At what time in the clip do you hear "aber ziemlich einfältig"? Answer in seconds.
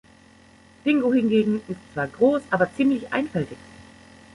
2.49-3.59